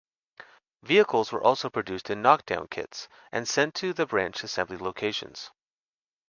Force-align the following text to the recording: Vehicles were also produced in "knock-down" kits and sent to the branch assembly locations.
Vehicles 0.81 1.31
were 1.31 1.43
also 1.43 1.69
produced 1.69 2.09
in 2.09 2.23
"knock-down" 2.23 2.67
kits 2.69 3.07
and 3.31 3.47
sent 3.47 3.75
to 3.75 3.93
the 3.93 4.07
branch 4.07 4.43
assembly 4.43 4.77
locations. 4.77 5.51